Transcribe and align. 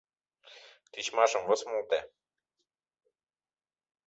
Тичмашым 0.91 1.41
высмылте. 1.45 1.99